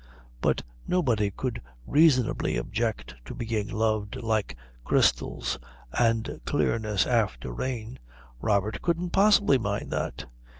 But 0.41 0.63
nobody 0.87 1.29
could 1.29 1.61
reasonably 1.85 2.57
object 2.57 3.13
to 3.25 3.35
being 3.35 3.67
loved 3.67 4.15
like 4.15 4.57
crystals 4.83 5.59
and 5.93 6.41
clearness 6.43 7.05
after 7.05 7.51
rain. 7.53 7.99
Robert 8.39 8.81
couldn't 8.81 9.11
possibly 9.11 9.59
mind 9.59 9.91
that. 9.91 10.25